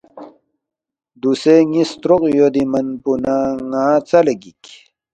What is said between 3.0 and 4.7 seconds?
پو نہ ن٘ا ژَلے گِک